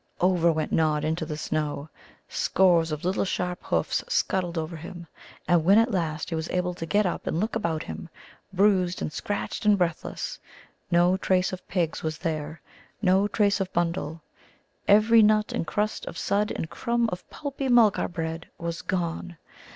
[0.19, 1.87] Over went Nod into the snow.
[2.27, 5.05] Scores of little sharp hoofs scuttled over him.
[5.47, 8.09] And when at last he was able to get up and look about him,
[8.51, 10.39] bruised and scratched and breathless,
[10.89, 12.61] no trace of pigs was there,
[12.99, 14.23] no trace of bundle;
[14.87, 19.37] every nut and crust of Sudd and crumb of pulpy Mulgar bread was gone.